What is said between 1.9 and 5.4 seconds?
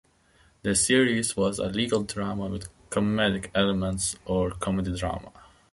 drama with comedic elements, or a comedy-drama.